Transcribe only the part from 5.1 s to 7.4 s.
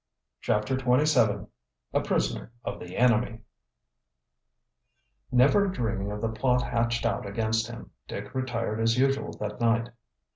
Never dreaming of the plot hatched out